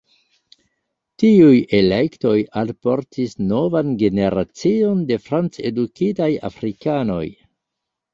[1.23, 7.23] Tiuj elektoj alportis novan generacion de franc-edukitaj afrikanoj.